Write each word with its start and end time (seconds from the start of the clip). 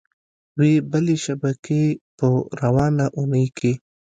وې 0.59 0.71
بلې 0.91 1.15
شبکې 1.25 1.83
په 2.17 2.27
روانه 2.61 3.05
اونۍ 3.17 3.47
کې 3.57 3.71